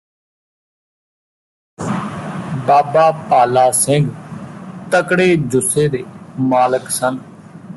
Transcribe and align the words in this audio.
ਬਾਬਾ 2.67 3.11
ਪਾਲਾ 3.29 3.69
ਸਿੰਘ 3.71 4.07
ਤਕੜੇ 4.91 5.35
ਜੁੱਸੇ 5.35 5.87
ਦੇ 5.87 6.03
ਮਾਲਕ 6.39 6.89
ਸਨ 6.89 7.17